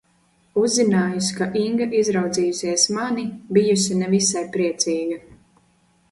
Uzzinājusi, 0.59 1.27
ka 1.39 1.47
Inga 1.63 1.87
izraudzījusies 1.99 2.85
mani, 2.99 3.25
bijusi 3.57 3.99
ne 3.99 4.07
visai 4.15 4.43
priecīga. 4.57 5.21